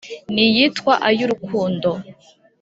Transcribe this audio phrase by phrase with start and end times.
[0.33, 1.89] n’iyitwa ’Ay’urukundo’